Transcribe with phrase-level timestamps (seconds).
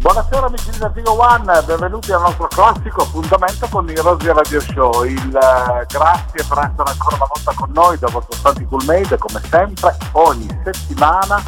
[0.00, 5.02] Buonasera amici di Vertigo One, benvenuti al nostro classico appuntamento con Heroes Radio Show.
[5.02, 9.42] Il, uh, grazie per essere ancora una volta con noi dopo Costanti Cool Made, come
[9.50, 11.42] sempre, ogni settimana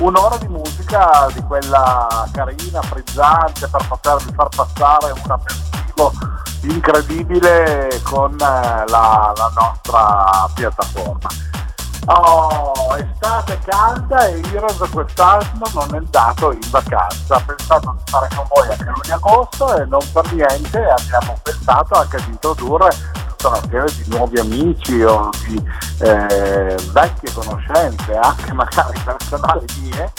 [0.00, 6.12] un'ora di musica di quella carina, frizzante per potervi far passare un aperitivo
[6.64, 11.28] incredibile con uh, la, la nostra piattaforma.
[12.08, 17.40] Oh, estate calda e Heroes quest'anno non è andato in vacanza.
[17.40, 22.16] Pensavo di fare con voi anche luglio agosto e non per niente abbiamo pensato anche
[22.18, 22.90] di introdurre
[23.36, 25.60] tutta una serie di nuovi amici o di
[26.00, 30.12] eh, vecchie conoscenze, anche magari personali mie,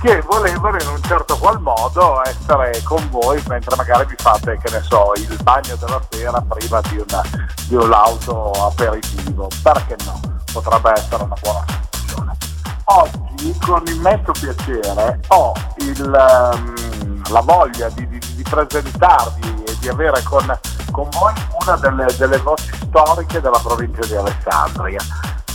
[0.00, 4.70] che volevano in un certo qual modo essere con voi mentre magari vi fate, che
[4.70, 7.22] ne so, il bagno della sera prima di, una,
[7.66, 9.48] di un lauto aperitivo.
[9.62, 10.33] Perché no?
[10.54, 12.36] Potrebbe essere una buona soluzione.
[12.84, 19.88] Oggi con immenso piacere ho il, um, la voglia di, di, di, presentarvi e di
[19.88, 20.58] avere con,
[20.92, 25.00] con voi una delle, delle voci storiche della provincia di Alessandria.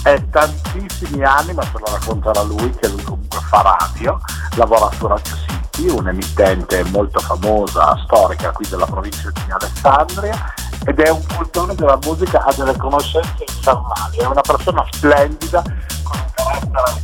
[0.03, 4.20] È tantissimi anni, ma se lo racconterà lui, che lui comunque fa radio,
[4.55, 10.54] lavora su Radio City, un'emittente molto famosa, storica qui della provincia di Alessandria
[10.86, 15.62] ed è un cultore della musica, ha delle conoscenze infernali, è una persona splendida,
[16.04, 17.04] con un carattere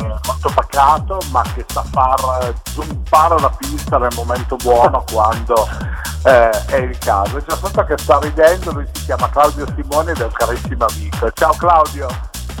[0.00, 5.68] eh, molto pacato, ma che sa far zumpare la pista nel momento buono quando
[6.24, 7.38] eh, è il caso.
[7.38, 10.86] È già stato che sta ridendo, lui si chiama Claudio Simoni ed è un carissimo
[10.86, 11.30] amico.
[11.32, 12.08] Ciao Claudio!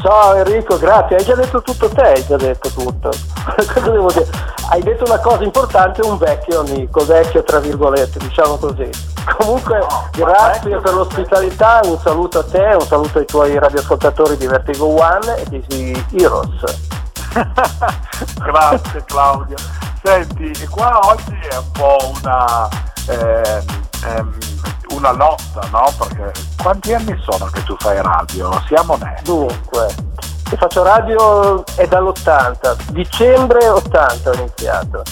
[0.02, 1.16] Ciao Enrico, grazie.
[1.16, 3.10] Hai già detto tutto te, hai già detto tutto.
[3.74, 4.28] Cosa devo dire?
[4.70, 8.88] Hai detto una cosa importante, un vecchio amico, vecchio tra virgolette, diciamo così.
[9.36, 14.46] Comunque, no, grazie per l'ospitalità, un saluto a te, un saluto ai tuoi radioascoltatori di
[14.46, 16.62] Vertigo One e di Heroes.
[18.38, 19.56] grazie Claudio.
[20.02, 22.68] Senti, qua oggi è un po' una...
[23.08, 23.64] Eh,
[24.06, 24.38] ehm,
[25.00, 25.92] una lotta, no?
[25.98, 28.50] Perché quanti anni sono che tu fai radio?
[28.66, 29.24] Siamo onesti.
[29.24, 29.88] Dunque,
[30.50, 35.02] io faccio radio è dall'80, dicembre 80 ho iniziato.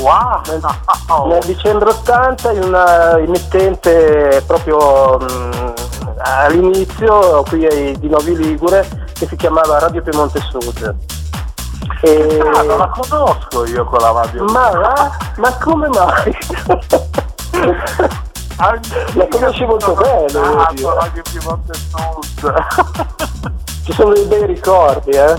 [0.00, 0.40] Wow!
[0.46, 0.60] Nel,
[1.28, 5.68] nel dicembre 80 in una emittente proprio mh, mm,
[6.18, 10.94] all'inizio qui di Novi Ligure che si chiamava Radio Piemonte Sud.
[12.00, 12.40] E...
[12.54, 14.44] Ah, non la conosco io quella radio.
[14.44, 16.36] Ma, ma come mai?
[18.62, 20.38] La conosci molto bene.
[20.38, 22.54] Ah, Radio Piemonte Sud.
[23.84, 25.34] Ci sono dei bei ricordi, eh?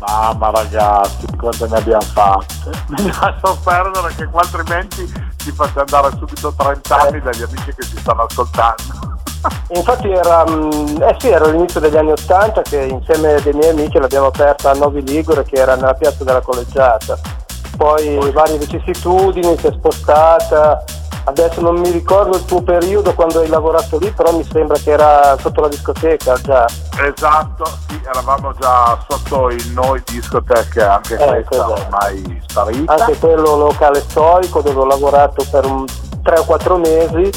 [0.00, 2.70] Mamma ragazzi, quante ne abbiamo fatte.
[3.02, 7.82] Mi lascio perdere che qua altrimenti ci faccio andare subito 30 anni dagli amici che
[7.82, 9.18] ci stanno ascoltando.
[9.68, 13.98] Infatti era, mm, eh sì, era l'inizio degli anni 80 che insieme ai miei amici
[13.98, 17.18] l'abbiamo aperta a Novi Ligure che era nella piazza della collegiata.
[17.78, 20.84] Poi varie vicissitudini, si è spostata,
[21.30, 24.90] Adesso non mi ricordo il tuo periodo quando hai lavorato lì, però mi sembra che
[24.90, 26.66] era sotto la discoteca già.
[27.04, 31.72] Esatto, sì, eravamo già sotto il noi discoteca, anche eh, questa esatto.
[31.72, 32.92] ormai sparita.
[32.94, 35.84] Anche quello locale storico dove ho lavorato per un,
[36.20, 37.30] 3 o 4 mesi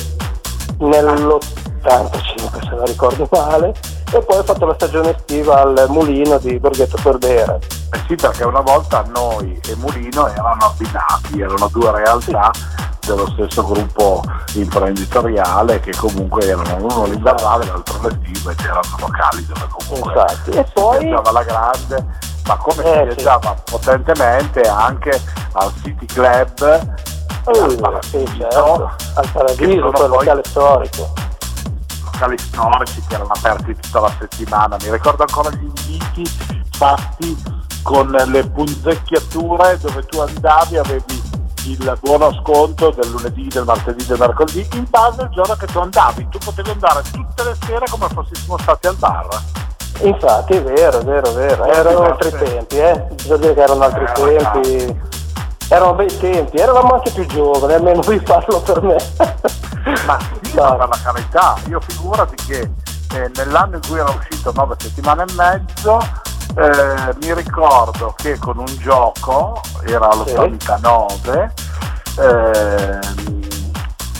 [0.79, 3.73] nell'85 se non ricordo male
[4.11, 7.59] e poi ho fatto la stagione estiva al mulino di Borghetto Cordera.
[7.91, 12.51] Eh sì, perché una volta noi e Mulino erano abbinati, erano due realtà
[13.05, 19.45] dello stesso gruppo imprenditoriale che comunque erano uno l'invernale e l'altro l'estivo e c'erano locali
[19.45, 20.49] dove comunque Infatti.
[20.51, 20.99] e poi...
[20.99, 22.05] si viaggiava la grande
[22.45, 23.71] ma come eh, si viaggiava sì.
[23.71, 25.21] potentemente anche
[25.53, 26.89] al City Club
[27.45, 28.91] uh, al Paradiso, sì, certo.
[29.15, 31.13] al Paradiso quel locale storico
[32.03, 36.23] locali storici che erano aperti tutta la settimana mi ricordo ancora gli inviti
[36.71, 44.05] fatti con le punzecchiature dove tu andavi avevi il buono sconto del lunedì, del martedì,
[44.05, 46.27] del mercoledì in base al giorno che tu andavi.
[46.29, 49.27] Tu potevi andare tutte le sere come fossimo stati al bar.
[50.01, 51.65] Infatti, è vero, è vero, è vero.
[51.65, 53.07] Erano altri tempi, eh?
[53.13, 54.39] Bisogna dire che erano altri eh, tempi.
[54.43, 55.11] Ragazzi.
[55.69, 58.95] Erano bei tempi, eravamo anche più giovani, almeno vi parlo per me.
[60.05, 62.69] ma sì, ma per la carità, io figurati che
[63.13, 65.99] eh, nell'anno in cui era uscito nove settimane e mezzo
[66.55, 71.51] eh, mi ricordo che con un gioco, era l'89,
[72.19, 72.99] eh,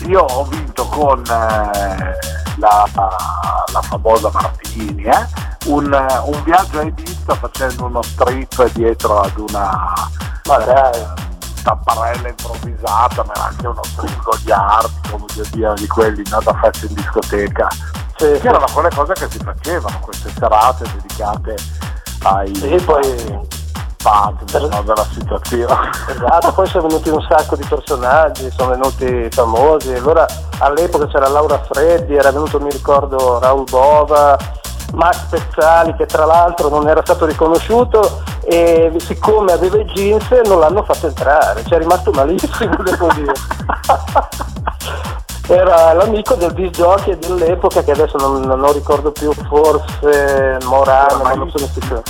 [0.06, 2.18] io ho vinto con eh,
[2.56, 5.26] la, la, famosa Martini eh,
[5.66, 5.84] un,
[6.24, 9.94] un, viaggio a Ibiza facendo uno strip dietro ad una
[10.42, 11.06] eh,
[11.62, 16.86] tapparella improvvisata, ma era anche uno strip goliardi, come dire, di quelli no, da festa
[16.86, 17.68] in discoteca.
[18.16, 18.46] Sì, Che sì.
[18.46, 21.56] erano quelle cose che si facevano, queste serate dedicate
[22.24, 23.52] ai Sì, poi-
[24.04, 25.90] partner no, della situazione.
[26.14, 29.94] Esatto, poi sono venuti un sacco di personaggi, sono venuti famosi.
[29.94, 30.26] Allora
[30.58, 34.36] all'epoca c'era Laura Freddi, era venuto, mi ricordo, Raul Bova,
[34.92, 40.60] Max Pezzali, che tra l'altro non era stato riconosciuto e siccome aveva i jeans non
[40.60, 43.32] l'hanno fatto entrare, ci è rimasto malissimo, devo dire.
[45.46, 51.50] Era l'amico del disc dell'epoca che adesso non, non ricordo più, forse Morano, ma non
[51.50, 52.02] sono sicuro.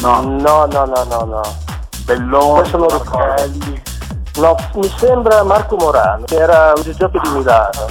[0.00, 1.40] No, No, no, no, no, no.
[2.04, 3.44] Belloni, Questo lo ricordo.
[4.36, 7.86] No, mi sembra Marco Morano, che era un disgioco di Milano.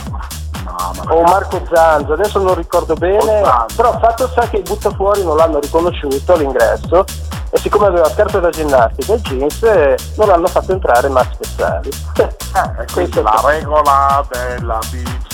[1.10, 3.42] O Marco Zanzo, adesso non ricordo bene,
[3.76, 7.04] però fatto sta che i buttafuori non l'hanno riconosciuto all'ingresso
[7.52, 11.90] e siccome aveva scarpe da ginnastica e jeans eh, non l'hanno fatto entrare Max Pezzali.
[12.50, 15.28] Eh, quindi Questo- la regola della beach.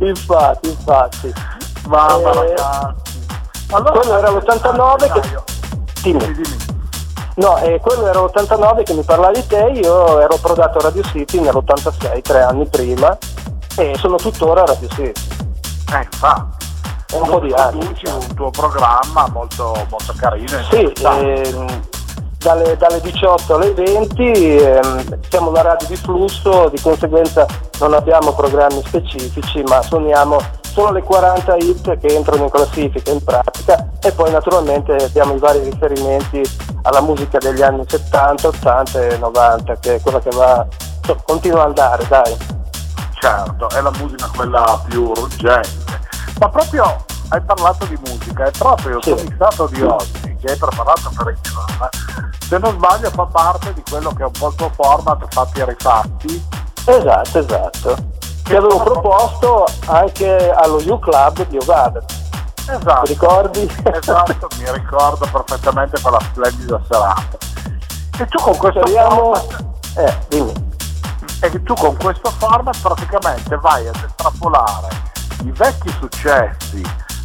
[0.00, 1.32] Eh, infatti, infatti.
[1.86, 3.24] Mamma Eh, ragazzi.
[3.70, 5.42] Allora, quello era l'89 che...
[6.02, 6.71] Dimmi, Dimmi.
[7.34, 11.40] No, eh, quello era l'89 che mi parlavi te, io ero approdato a Radio City
[11.40, 13.16] nell'86, tre anni prima,
[13.76, 15.20] e sono tuttora a Radio City.
[15.94, 16.66] Eh, infatti.
[17.12, 17.86] Un po' di anni.
[18.04, 20.62] Un tuo programma molto, molto carino.
[20.70, 21.82] Sì, ehm,
[22.42, 24.22] dalle, dalle 18 alle 20
[24.56, 27.46] ehm, siamo una radio di flusso, di conseguenza
[27.80, 33.22] non abbiamo programmi specifici, ma suoniamo solo le 40 hit che entrano in classifica in
[33.22, 36.42] pratica e poi naturalmente abbiamo i vari riferimenti
[36.82, 40.66] alla musica degli anni 70, 80 e 90, che è quella che va,
[41.00, 42.36] insomma, continua ad andare, dai.
[43.20, 46.00] Certo, è la musica quella più ruggente.
[46.40, 49.14] Ma proprio hai parlato di musica, è proprio il Sì.
[49.14, 51.88] tuo mixato di oggi che hai preparato per il programma.
[52.52, 55.60] Se non sbaglio fa parte di quello che è un po' il tuo format fatti
[55.60, 56.48] e rifatti.
[56.84, 57.96] Esatto, esatto.
[58.42, 62.04] Che avevo proposto anche allo U Club di Ovada.
[62.68, 63.04] Esatto.
[63.04, 63.60] Ti ricordi?
[63.84, 67.38] Esatto, mi ricordo perfettamente quella splendida serata.
[68.18, 69.34] E tu con questo Speriamo...
[69.34, 69.64] format,
[69.96, 70.52] Eh, dimmi.
[71.40, 74.88] e tu con questo format praticamente vai ad estrapolare
[75.44, 76.82] i vecchi successi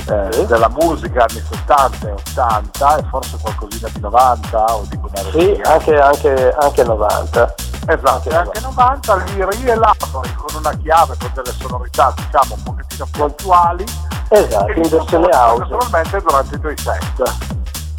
[0.09, 5.31] eh, della musica anni 70 e 80 e forse qualcosina di 90 o di Bonaria.
[5.31, 7.55] Sì, anche, anche, anche 90.
[7.89, 12.63] Esatto, anche e anche 90 li rielabori con una chiave, con delle sonorità diciamo un
[12.63, 13.85] pochettino più attuali
[14.29, 15.59] Esatto, in versione house.
[15.61, 17.35] naturalmente durante i tuoi set.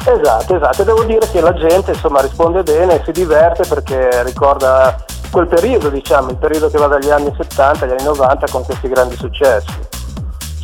[0.05, 0.83] Esatto, esatto.
[0.83, 4.95] Devo dire che la gente insomma risponde bene, si diverte perché ricorda
[5.31, 8.87] quel periodo, diciamo, il periodo che va dagli anni 70 agli anni 90 con questi
[8.87, 9.97] grandi successi.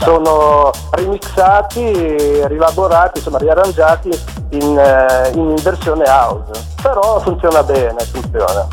[0.06, 4.10] Sono remixati, rielaborati, insomma riarrangiati
[4.52, 6.52] in, eh, in versione house.
[6.82, 8.68] Però funziona bene, funziona.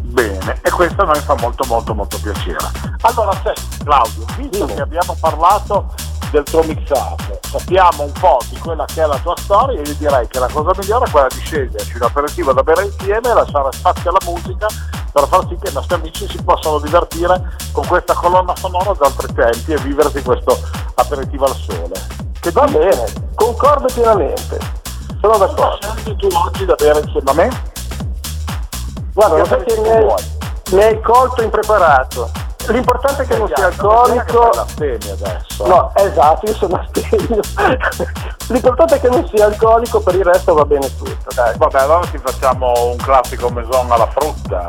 [0.00, 2.56] Bene, e questo a noi fa molto molto molto piacere.
[3.02, 4.74] Allora, senti Claudio, visto Dimmi.
[4.74, 5.92] che abbiamo parlato
[6.30, 10.26] del tuo mixato, sappiamo un po' di quella che è la tua storia, io direi
[10.28, 13.72] che la cosa migliore è quella di sceglierci un aperitivo da bere insieme e lasciare
[13.72, 14.66] spazio alla musica
[15.12, 19.06] per far sì che i nostri amici si possano divertire con questa colonna sonora da
[19.06, 20.58] altri tempi e viversi questo
[20.94, 21.94] aperitivo al sole.
[22.40, 23.04] Che Va bene,
[23.34, 24.58] concordo pienamente.
[25.20, 25.78] Sono Cosa d'accordo.
[25.96, 27.62] scegli tu oggi da bere insieme a me?
[29.12, 30.14] Guarda, lo Cosa sai che dici mi hai,
[30.70, 32.30] mi hai colto impreparato.
[32.68, 34.50] L'importante è che non sia alcolico.
[35.66, 37.40] No, esatto, io sono astemio.
[38.48, 41.56] L'importante è che non sia alcolico, per il resto va bene tutto, dai.
[41.56, 44.66] Vabbè, allora ti facciamo un classico maison alla frutta.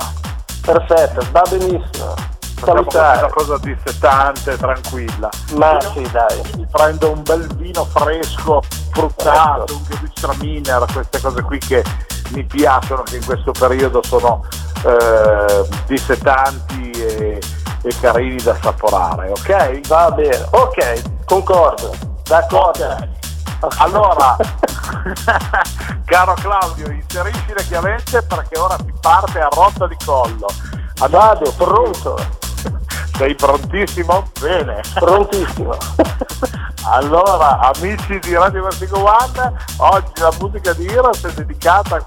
[0.61, 2.13] Perfetto, va benissimo.
[2.55, 3.31] Facciamo una Salutare.
[3.31, 5.29] cosa dissetante, tranquilla.
[5.55, 6.67] Ma Io sì, dai.
[6.71, 11.83] prendo un bel vino fresco, fruttato, un Gewürztraminer, queste cose qui che
[12.31, 14.43] mi piacciono, che in questo periodo sono
[14.85, 17.39] eh, dissetanti e,
[17.81, 19.87] e carini da assaporare, ok?
[19.87, 20.47] Va bene.
[20.51, 21.93] Ok, concordo.
[22.23, 22.85] D'accordo.
[22.85, 23.17] Ok.
[23.79, 24.37] Allora,
[26.05, 30.47] caro Claudio, inserisci le chiavette perché ora si parte a rotta di collo.
[31.09, 32.15] Vado, pronto.
[33.17, 34.31] Sei prontissimo?
[34.39, 34.81] Bene.
[34.93, 35.75] Prontissimo.
[36.91, 42.01] Allora, amici di Radio Vertigo One, oggi la musica di Heroes è dedicata a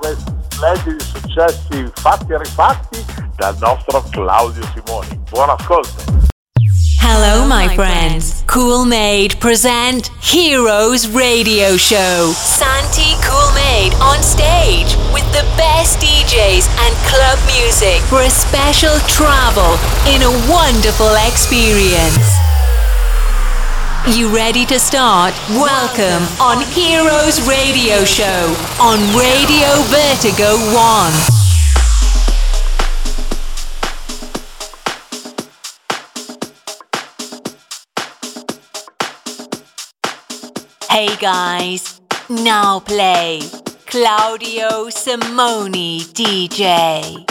[0.63, 3.05] questi splendidi successi fatti e rifatti
[3.37, 5.21] dal nostro Claudio Simoni.
[5.29, 6.21] Buon ascolto.
[7.01, 8.45] Hello, my friends.
[8.47, 12.33] Cool Made present Heroes Radio Show.
[12.33, 18.97] Santi Cool Made on stage with the best DJs and club music for a special
[19.09, 19.77] travel
[20.07, 22.52] in a wonderful experience.
[24.09, 25.33] You ready to start?
[25.51, 31.13] Welcome on Heroes Radio Show on Radio Vertigo 1.
[40.91, 43.41] Hey guys, now play
[43.87, 47.25] Claudio Simoni DJ.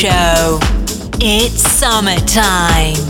[0.00, 0.58] Show.
[1.20, 3.09] It's summertime.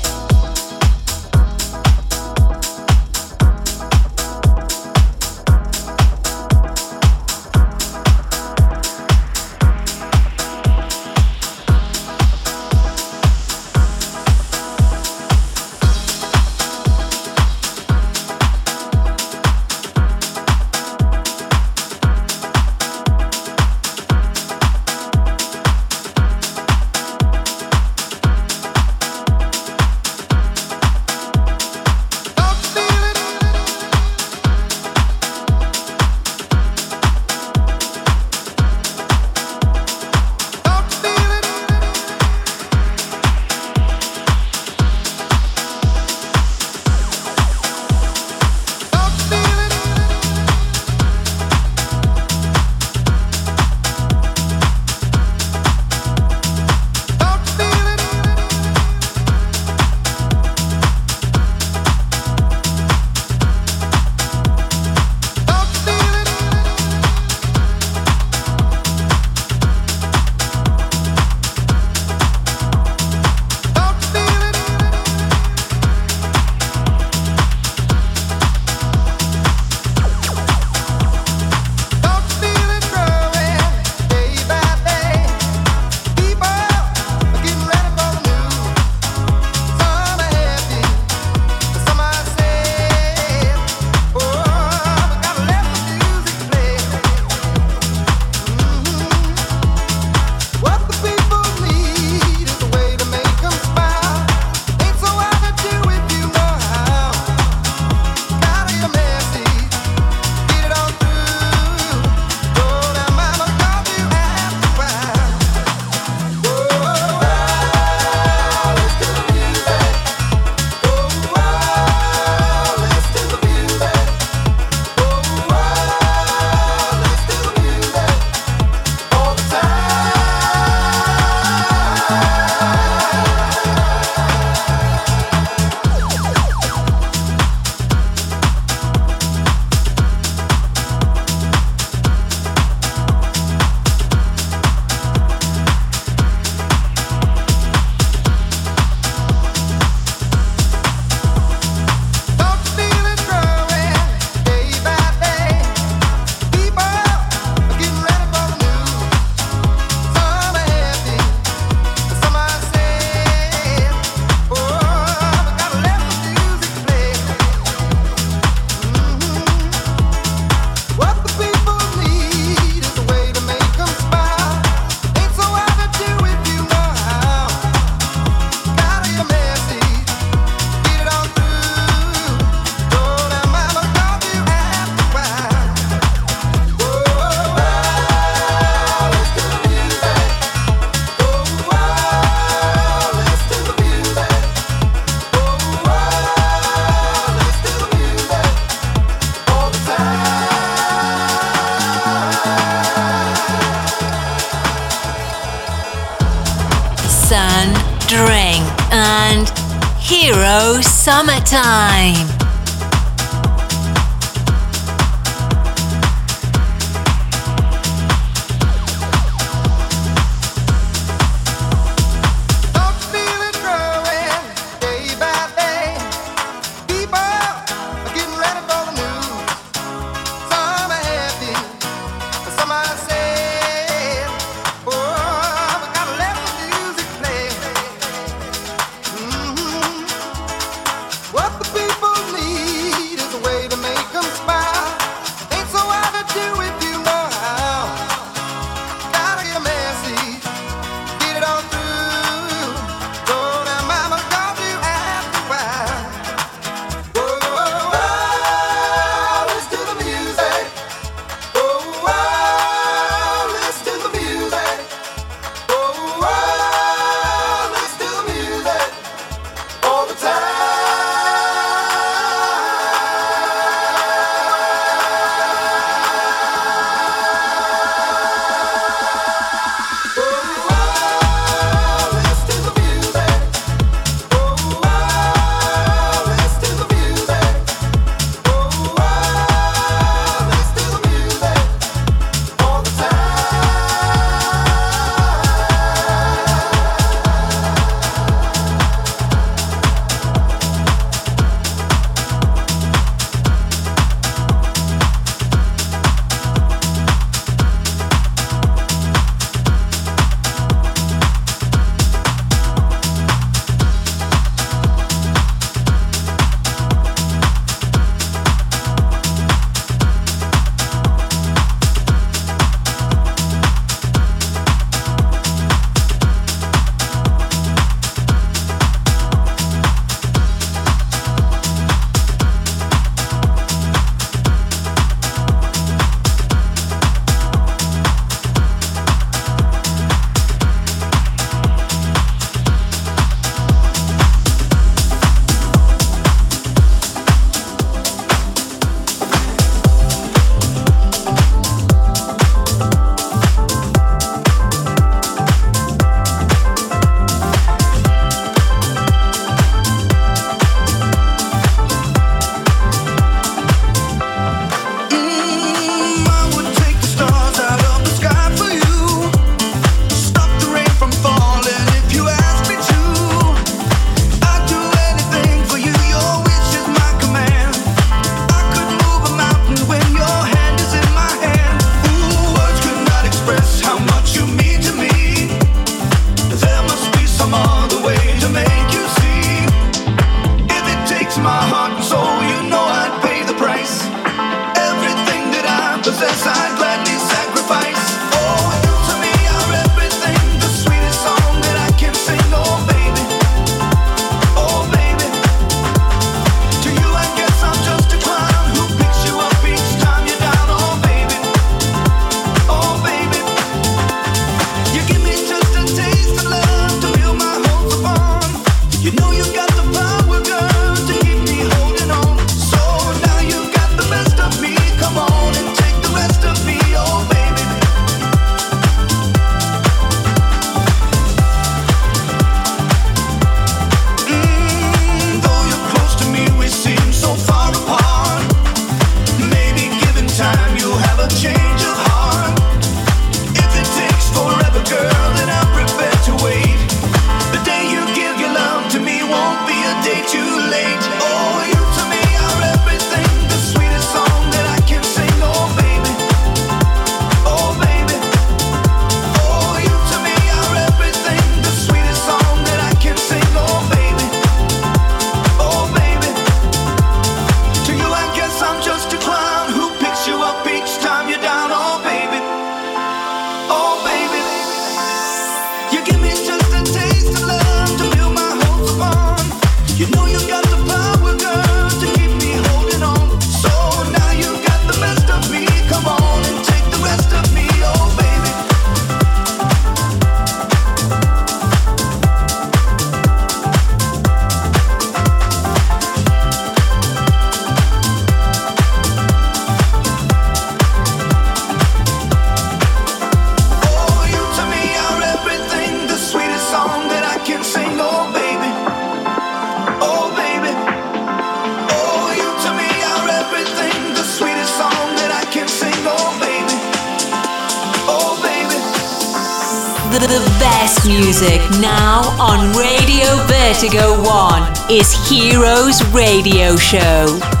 [526.11, 527.60] Radio Show.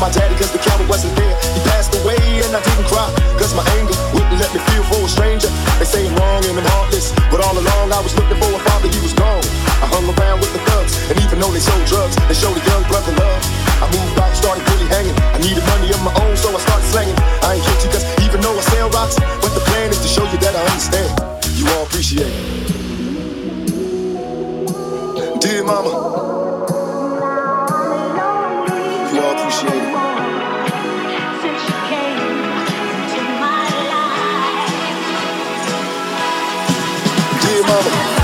[0.00, 1.36] my daddy cause the counter wasn't there.
[1.52, 3.04] He passed away and I didn't cry
[3.36, 5.52] cause my anger wouldn't let me feel for a stranger.
[5.76, 8.60] They say I'm wrong and I'm heartless, but all along I was looking for a
[8.64, 9.44] father, he was gone.
[9.84, 12.64] I hung around with the thugs, and even though they sold drugs, they showed a
[12.64, 13.44] young brother love.
[13.84, 15.12] I moved out, started really hanging.
[15.36, 17.18] I needed money of my own, so I started slanging.
[17.44, 20.24] I ain't guilty cause even though I sell rocks, but the plan is to show
[20.24, 21.12] you that I understand.
[21.60, 22.40] You all appreciate it.
[25.44, 25.92] Dear mama,
[29.12, 29.89] you all appreciate it.
[37.70, 38.19] trouble.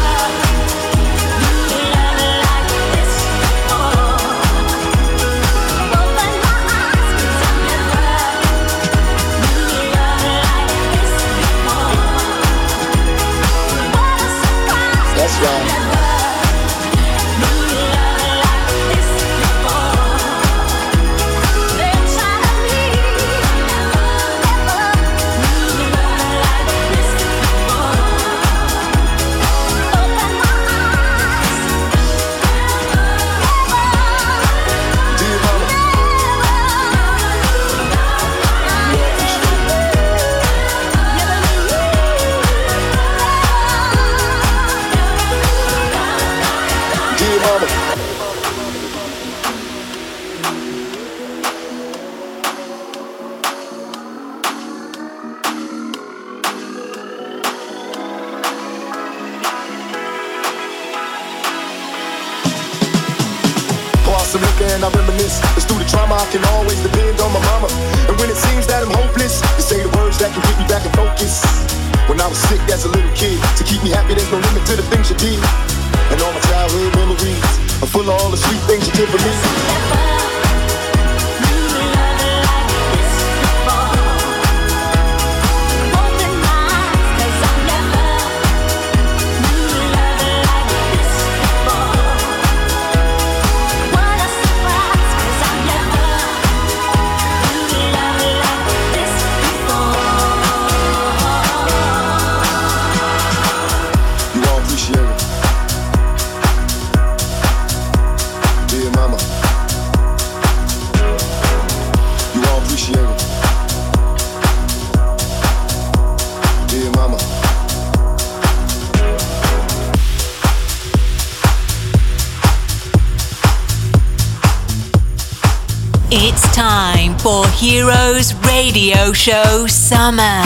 [130.07, 130.46] drama.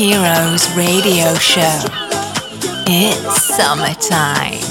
[0.00, 1.84] Heroes Radio Show.
[2.86, 4.69] It's summertime.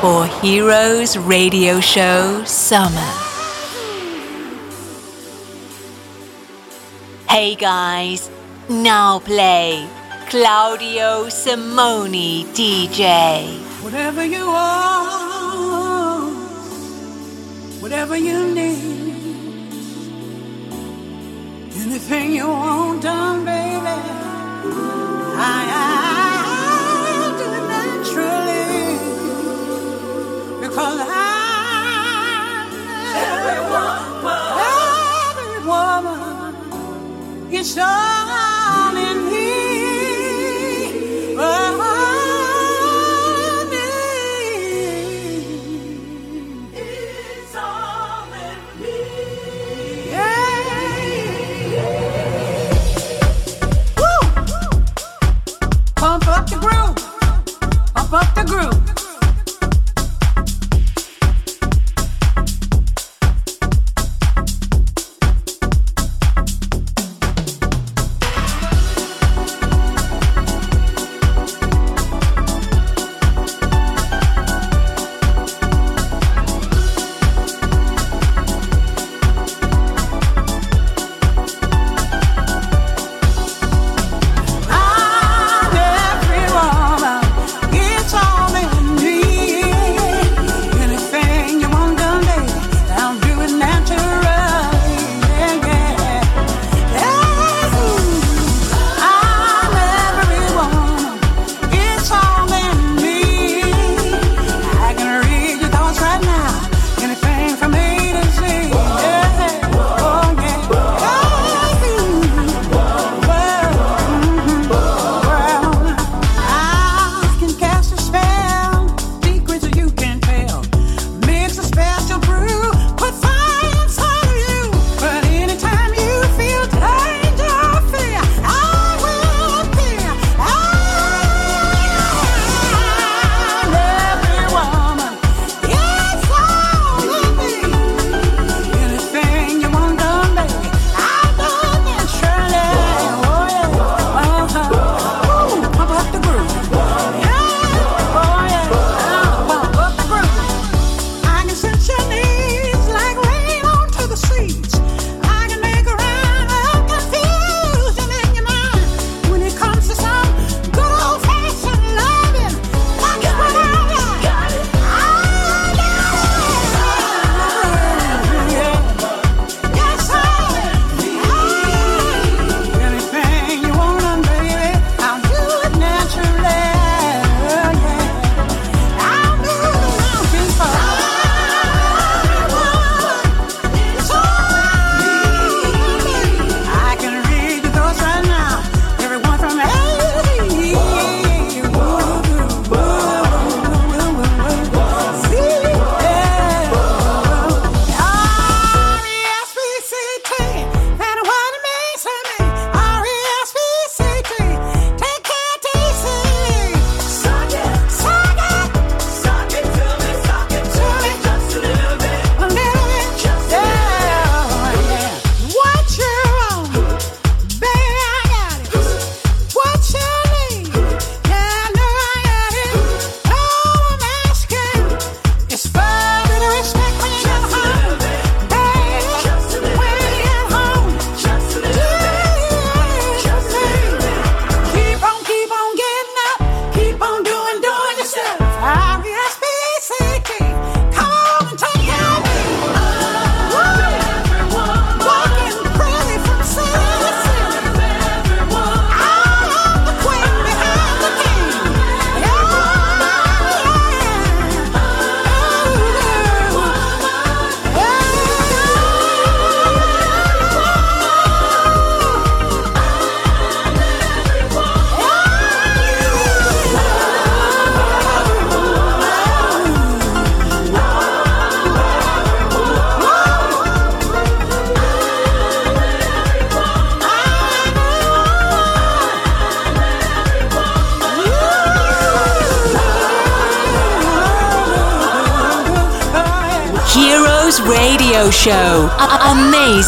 [0.00, 3.12] Heroes Radio Show Summer.
[7.28, 8.30] Hey guys,
[8.70, 9.86] now play
[10.30, 13.60] Claudio Simoni DJ.
[13.82, 16.34] Whatever you want,
[17.82, 19.68] whatever you need,
[21.76, 24.00] anything you want done, baby.
[25.36, 26.29] I, I
[30.70, 31.10] every
[33.72, 34.34] woman,
[35.36, 38.49] every woman is all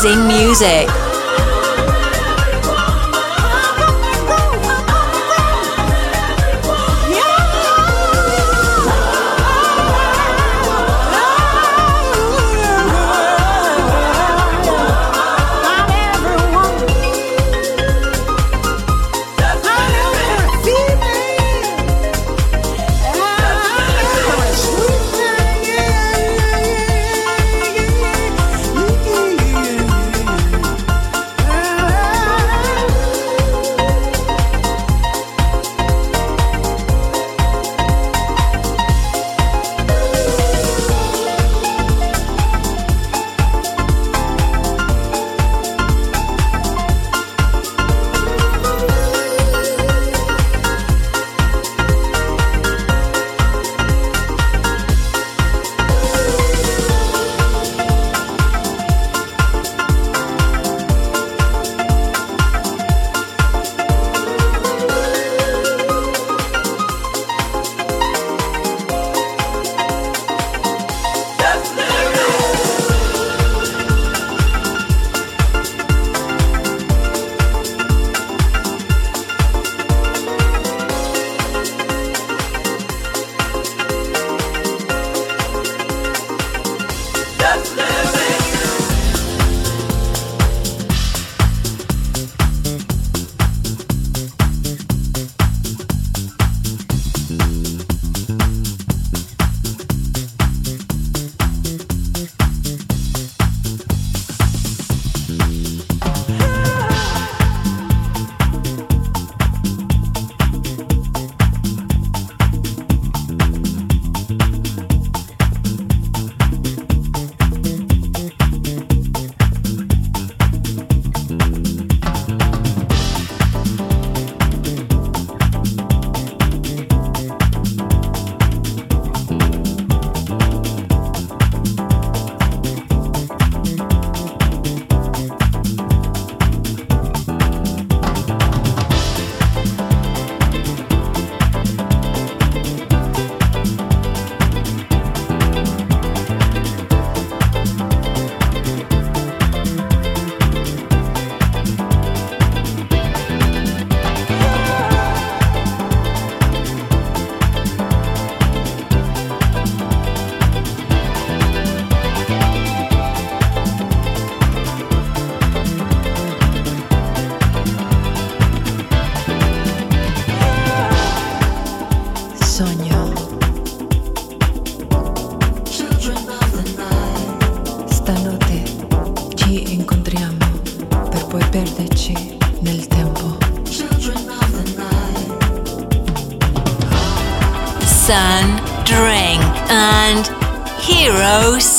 [0.05, 1.01] amazing music.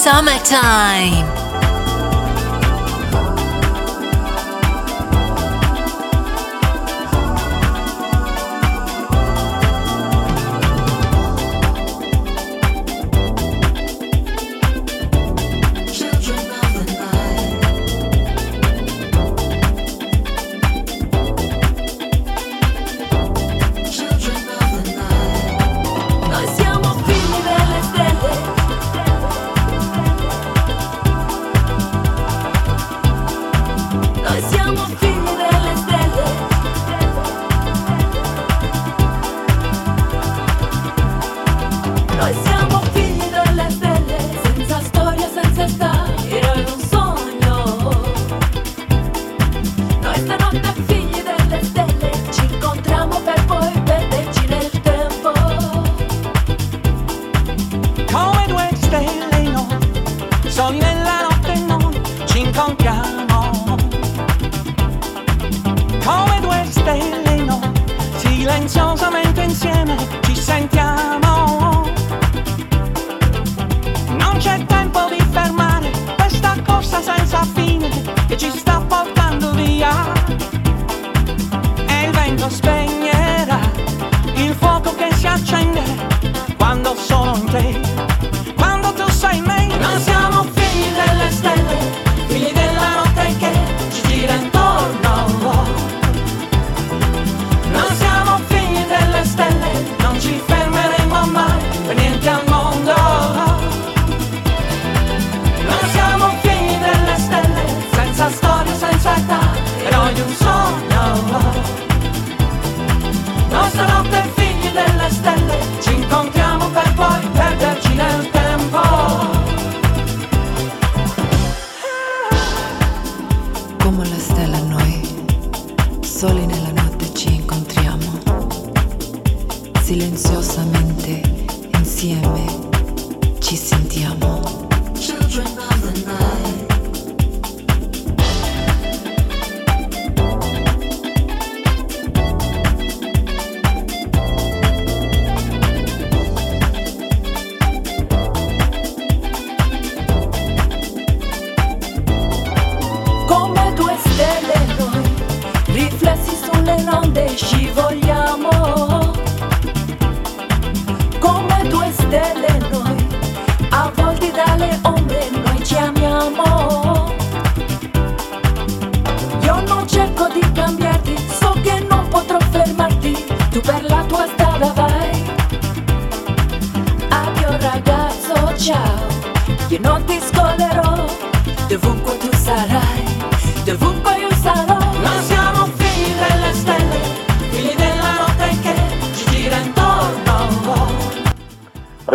[0.04, 1.33] Summertime.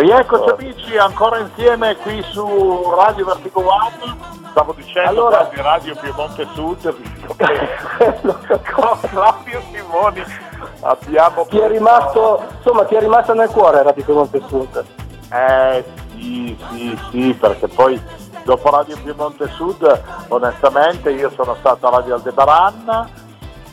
[0.09, 4.17] Rieccoci amici, ancora insieme qui su Radio Vertigo One.
[4.49, 10.23] Stavo dicendo Allora- di Radio Piemonte Sud, visto che con Flavio Simoni
[10.81, 11.45] abbiamo...
[11.47, 14.83] Ti è rimasto, insomma, ti è rimasta nel cuore Radio Piemonte Sud.
[15.31, 18.01] Eh sì, sì, sì, perché poi
[18.45, 23.27] dopo Radio Piemonte Sud, onestamente io sono stato a Radio Aldebaran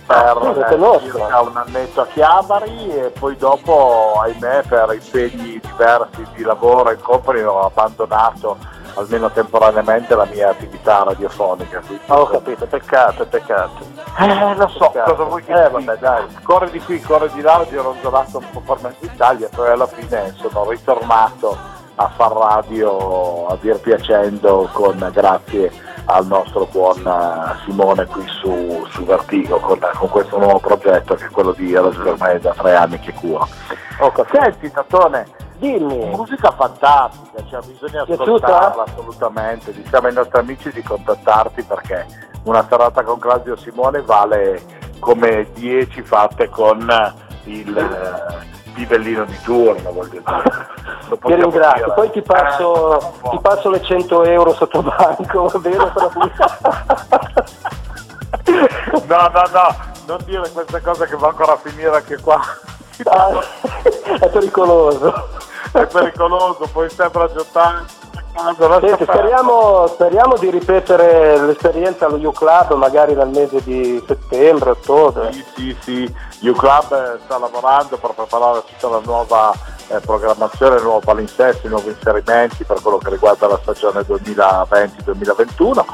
[0.07, 0.39] per
[0.69, 6.25] sì, lo eh, circa un annetto a Chiavari e poi dopo, ahimè, per impegni diversi
[6.35, 8.57] di lavoro e compagni ho abbandonato
[8.95, 11.83] almeno temporaneamente la mia attività radiofonica.
[12.07, 13.85] Ah, ho capito, peccato, peccato.
[14.19, 15.11] eh, lo so, Peccato.
[15.11, 16.25] cosa vuoi che Eh, vabbè, dai.
[16.43, 19.87] Corre di qui, corre di là, ho ronzolato un po' per mezzo Italia, poi alla
[19.87, 25.73] fine sono ritornato a far radio a dir piacendo con grazie
[26.07, 31.27] al nostro buon eh, Simone qui su, su Vertigo con, con questo nuovo progetto che
[31.27, 33.49] è quello di Eros ormai da tre anni che curo.
[33.99, 34.27] Capito.
[34.31, 35.27] Senti Tatone,
[35.59, 42.07] Dimmi, musica fantastica, cioè bisogna ascoltarla assolutamente, diciamo ai nostri amici di contattarti perché
[42.43, 44.63] una serata con Claudio Simone vale
[44.99, 46.87] come 10 fatte con
[47.45, 47.75] il
[48.77, 50.23] eh, pivellino di turno, voglio dire.
[51.21, 51.95] Ti ringrazio, dire.
[51.95, 55.77] poi ti passo, Eh, ti passo le 100 euro sotto banco, va bene?
[59.07, 62.41] No, no, no, non dire queste cose che va ancora a finire anche qua.
[63.05, 63.29] Ah,
[64.21, 65.29] è pericoloso.
[65.73, 67.85] È pericoloso, poi sembra giocare.
[68.37, 75.33] Senti, speriamo, speriamo di ripetere l'esperienza allo U-Club magari dal mese di settembre, ottobre.
[75.33, 75.45] Sì,
[75.81, 79.55] sì, sì, U-Club eh, sta lavorando per preparare tutta la nuova
[79.89, 85.85] eh, programmazione, il nuovo palinsesto, i nuovi inserimenti per quello che riguarda la stagione 2020-2021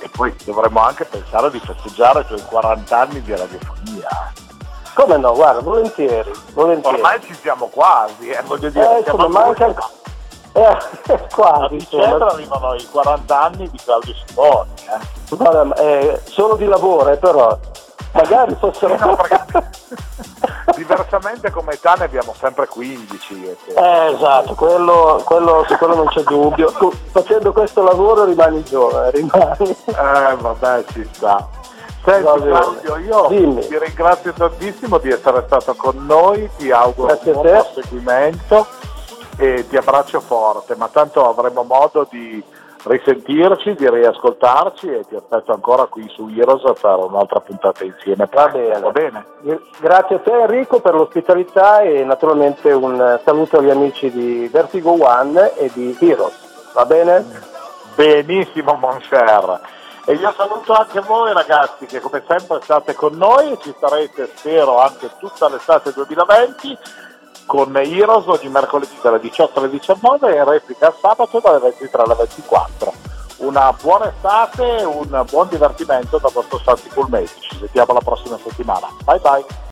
[0.00, 4.32] e poi dovremmo anche pensare di festeggiare i tuoi 40 anni di radiofonia.
[4.94, 6.96] Come no, guarda, volentieri, volentieri.
[6.96, 10.00] Ormai ci siamo quasi, eh, voglio dire, eh, siamo manca luglio.
[10.52, 10.66] Eh,
[11.12, 12.26] a quasi, dicembre insomma.
[12.32, 14.70] arrivano i 40 anni di Claudio Simoni.
[14.76, 15.34] Eh.
[15.36, 17.58] Guarda, eh, solo di lavoro, eh, però.
[18.14, 18.94] Magari fossero...
[18.98, 19.70] No, perché
[20.76, 23.44] diversamente come età ne abbiamo sempre 15.
[23.46, 26.70] e che- Eh, esatto, quello, quello- su quello non c'è dubbio.
[26.72, 29.76] Tu, facendo questo lavoro rimani giovane, rimani.
[29.86, 31.48] Eh, vabbè, ci sta.
[32.04, 32.22] Senti.
[32.22, 33.66] Claudio, io Dimmi.
[33.66, 38.66] ti ringrazio tantissimo di essere stato con noi, ti auguro Grazie un buon proseguimento
[39.36, 42.42] e ti abbraccio forte, ma tanto avremo modo di
[42.84, 48.28] risentirci, di riascoltarci e ti aspetto ancora qui su Heroes per un'altra puntata insieme.
[48.30, 48.80] Va bene.
[48.80, 49.24] Va bene?
[49.78, 55.54] Grazie a te Enrico per l'ospitalità e naturalmente un saluto agli amici di Vertigo One
[55.54, 56.72] e di Heroes.
[56.74, 57.24] Va bene?
[57.94, 59.60] Benissimo, mon cher.
[60.04, 64.28] E io saluto anche voi ragazzi che come sempre state con noi e ci sarete,
[64.34, 66.78] spero, anche tutta l'estate 2020
[67.46, 72.92] con Heroes ogni mercoledì dalle 18 alle 19 e replica sabato dalle 23 alle 24.
[73.38, 77.30] Una buona estate, un buon divertimento da vostro Santi Coolmate.
[77.40, 78.86] Ci sentiamo la prossima settimana.
[79.04, 79.71] Bye bye.